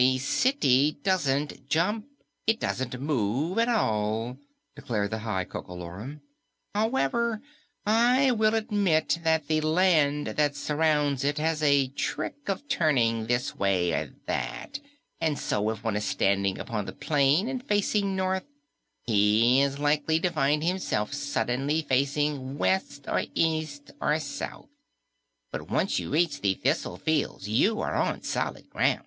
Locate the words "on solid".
27.96-28.70